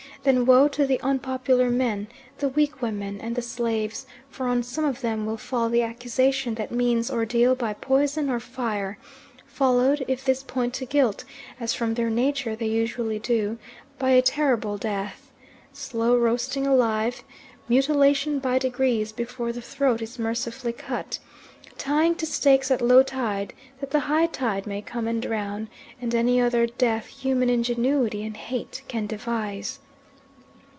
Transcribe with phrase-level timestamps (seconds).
[0.23, 2.07] Then woe to the unpopular men,
[2.37, 6.53] the weak women, and the slaves; for on some of them will fall the accusation
[6.55, 8.99] that means ordeal by poison, or fire,
[9.47, 11.23] followed, if these point to guilt,
[11.59, 13.57] as from their nature they usually do,
[13.97, 15.31] by a terrible death:
[15.73, 17.23] slow roasting alive
[17.67, 21.17] mutilation by degrees before the throat is mercifully cut
[21.79, 25.67] tying to stakes at low tide that the high tide may come and drown
[25.99, 29.79] and any other death human ingenuity and hate can devise.